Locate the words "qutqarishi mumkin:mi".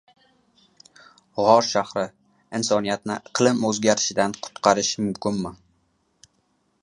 4.47-5.53